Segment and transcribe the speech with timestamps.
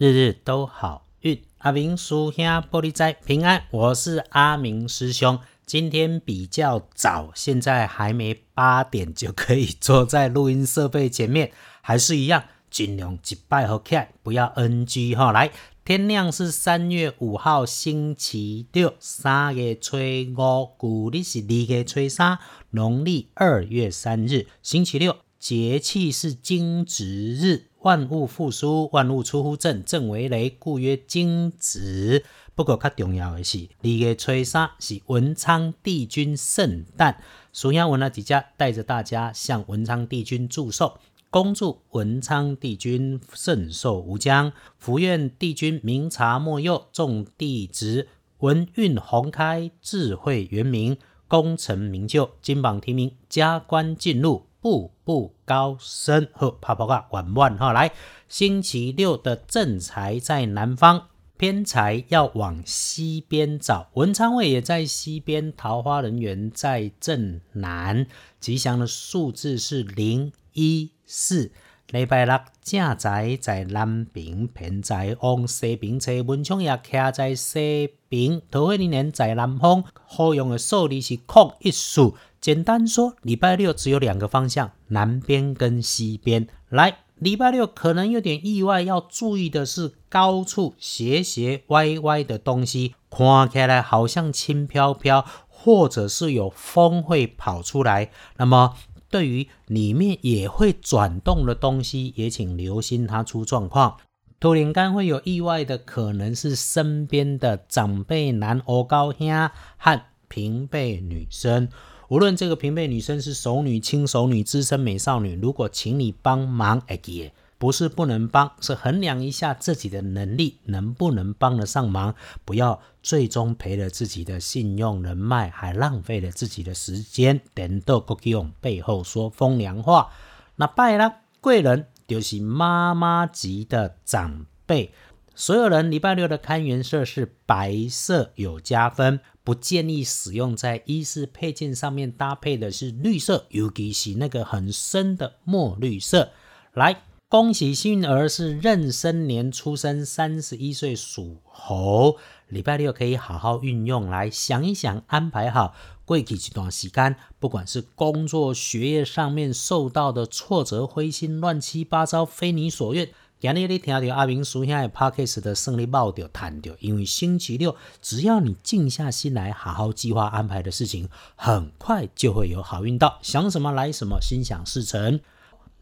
[0.00, 1.42] 日日都好运。
[1.58, 5.38] 阿明叔兄玻璃斋平安，我是阿明师兄。
[5.66, 11.52] 今天比较早，现在还没八点就可以坐在录音设备前面，
[11.82, 15.32] 还是一样，尽量一拜和看，不要 NG 哈。
[15.32, 15.50] 来，
[15.84, 22.38] 天亮是三月五号星期六，三月初五，古历是二月初三，
[22.70, 27.70] 农历二月三日，星期六，节气是惊蛰日。
[27.80, 32.22] 万物复苏，万物出乎正，正为雷，故曰惊蛰。
[32.54, 37.22] 不过较重要的是，二月初三是文昌帝君圣诞，
[37.54, 40.98] 属羊文呢，几家带着大家向文昌帝君祝寿，
[41.30, 48.08] 恭祝文昌帝君寿寿无疆，福愿帝君明察莫右，众弟子
[48.40, 54.49] 文运宏开，智慧圆明，功成名就，金榜题名，加官进禄。
[54.60, 57.72] 步步高升，呵，啪啪啪，玩玩哈。
[57.72, 57.92] 来，
[58.28, 63.88] 星期六的正财在南方，偏财要往西边找。
[63.94, 68.06] 文昌位也在西边，桃花人缘在正南。
[68.38, 71.52] 吉祥的数字是零一四。
[71.92, 76.12] 礼拜六正财在南边，偏财往西边找。
[76.24, 79.82] 文昌也徛在西边，桃花人缘在南方。
[80.06, 82.14] 好用的数字是空一数。
[82.40, 86.46] 简单说，礼拜六只有两个方向，南边跟西边。
[86.68, 98.12] 来，礼拜六可能有点意外，要注意的是高处斜斜歪歪的东西，看起来好像轻飘飘，或者是有风会跑出来。
[98.36, 98.76] 那么，
[99.10, 103.96] 对于里面也会转动的东西，也请留心它出状况。
[104.38, 109.28] 突然间会有意外的，可能是身边的长辈男、欧高兄
[109.76, 111.68] 和平辈女生。
[112.08, 122.14] 无论这个平辈女生是熟女、轻熟女、资深美少女，如果请你帮忙，哎给，不是不能帮，是衡量一下自己的能力能不能帮得上忙，
[122.46, 130.10] 不要最终赔了自己的信用人脉，还浪费了自己的时间，等到国用背后说风凉话。
[130.56, 134.94] 那拜啦贵人就是妈妈级的长辈。
[135.34, 139.20] 所有人礼拜六的看颜色是白色，有加分。
[139.44, 146.30] 不建议使用在衣饰配件上面搭配的是绿色，尤其是那个很深的墨绿色。
[146.72, 152.16] 来，恭喜幸运儿是壬申年出生，三十一岁属猴。
[152.48, 155.72] 礼拜六可以好好运用，来想一想，安排好
[156.04, 163.08] 过去这段时间，不管是工作、学业上面受到的挫折、灰心、乱七八糟、非你所愿。
[163.38, 175.20] 今日你听到阿明叔兄的 podcast 的胜利报就谈到，因为星期六只要你静下心来，好好计划安排的事情，很快就会有好运到，想什么来什么，心想事成。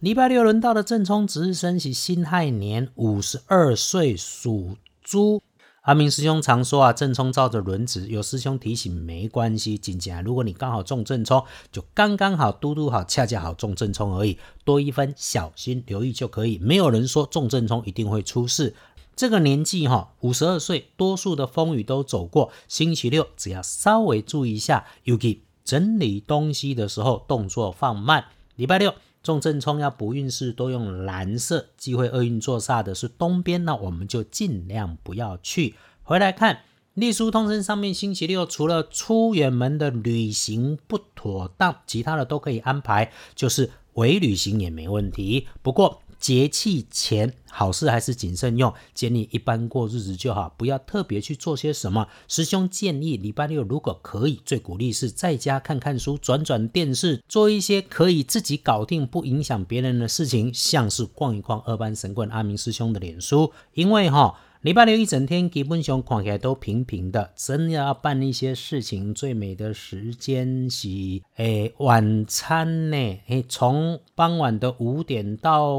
[0.00, 5.42] 礼拜六轮到的正冲值日生是辛亥年五十二岁属猪。
[5.80, 9.76] 阿明师兄常说啊，正冲照着轮子，有师兄提醒没关系。
[9.76, 11.42] 紧接如果你刚好中正冲，
[11.72, 16.58] 就刚刚好，嘟嘟好，恰恰好中正冲而已，多一分小心留意就可以。
[16.58, 18.76] 没有人说中正冲一定会出事。
[19.16, 22.52] 这个年纪哈，五十二岁，多数的风雨都走过。
[22.68, 28.26] 星期六只要稍微注意一下，尤其整理东西的时候动作放慢。
[28.54, 28.94] 礼拜六。
[29.28, 35.74] 重正冲要不运势，都用蓝色，忌讳厄运坐煞的是东边，那我们就尽量不要去。
[36.02, 36.60] 回来看
[36.94, 45.46] 隶书通身上面，星期六除了出远门的旅行不妥当，其他的都可以安排，就是伪旅行也没问题。
[45.60, 46.00] 不过。
[46.18, 52.08] 节气前好事还是谨慎用，建议一般过日子就好，不要特别去做些什么。
[52.26, 64.38] 师兄建议礼拜六如果可以，最鼓励是在家看看书、转转电视，做一些可以自己搞定、不影响别人的事情，像是逛一逛二班神棍阿明师兄的脸书，因为哈。
[64.62, 70.88] 礼拜六一整天基本上看起来都平平的，真要办一些事情，最美的时间是
[71.36, 72.96] 诶晚餐呢，
[73.28, 75.74] 诶从傍晚的五点到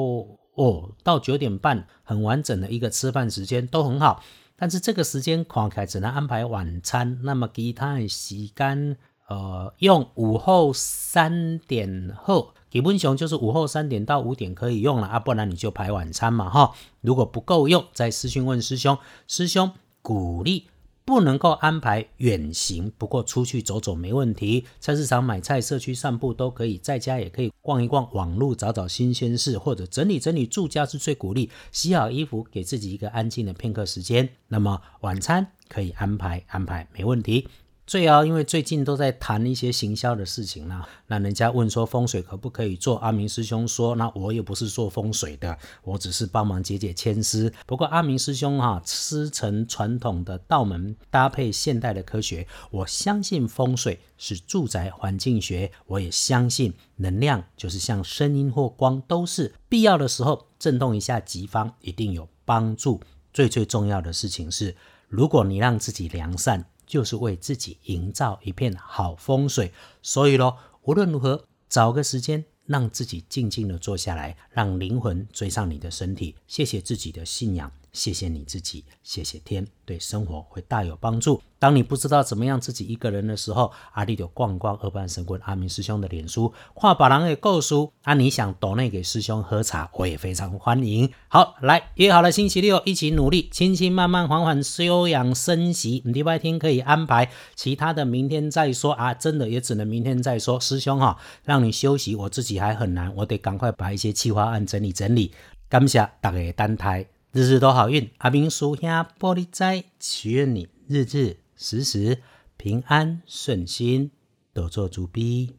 [0.55, 4.23] 哦到九点半，很完整的一个吃饭时间都很好。
[4.55, 8.95] 但是这个时间看起来只能安排晚餐，那么其他的时间
[9.29, 12.53] 呃用午后三点后。
[12.69, 16.75] 基本上就是午后三点到五点可以用了啊，不然你就排晚餐嘛哈。
[17.01, 18.95] 如果不够用，再私讯问师兄。
[19.27, 19.71] 师兄
[20.03, 20.67] 鼓励
[21.03, 24.65] 不能够安排远行，不过出去走走没问题。
[24.79, 31.49] 菜市场买菜、社区散步都可以，在家也可以逛一逛，网络找找新鲜事，或者整理整理住家是最鼓励。
[31.71, 34.29] 洗好衣服，给自己一个安静的片刻时间。
[34.47, 37.47] 那么晚餐可以安排安排，没问题。
[37.89, 40.87] 最啊，因为最近都在谈一些行销的事情啦。
[41.07, 42.97] 那人家问说风水可不可以做？
[42.97, 47.51] 阿明师兄说，那我也不是做风水的，我只是帮忙解解签诗。
[47.65, 63.01] 不过阿明师兄哈，师承传统的道门，搭配现代的科学，我相信风水是住宅环境学，我也相信能量就是像声音或光，都是必要的时候震动一下吉方，一定有帮助。
[63.33, 64.75] 最最重要的事情是，
[65.07, 66.63] 如果你让自己良善。
[66.89, 69.71] 就是为自己营造一片好风水，
[70.01, 77.71] 所以咯，无论如何，找个时间让自己静静的坐下来，让灵魂追上你的身体，谢谢自己的信仰。
[77.91, 81.41] 谢谢你自己，谢谢天，对生活会大有帮助。
[81.57, 87.91] 当你不知道怎么样自己一个人的时候，阿力就逛逛二班神棍阿明师兄的脸书，画把郎的构书。
[88.03, 91.11] 啊，你想岛内给师兄喝茶，我也非常欢迎。
[91.27, 96.01] 好，来约好了星期六一起努力，轻轻慢慢缓缓休养生息。
[96.05, 99.13] 礼拜天可以安排其他的，明天再说啊。
[99.13, 100.57] 真的也只能明天再说。
[100.59, 105.33] 师兄哈，让你休息，我自己还很难，我得赶快把一些企划案整理整理。
[105.67, 107.05] 感谢大家单台。
[107.31, 108.89] 日日都好运，阿明叔兄
[109.19, 112.23] 玻璃斋，祈愿你日日时时
[112.57, 114.09] 平安顺心，
[114.51, 115.58] 多做主逼。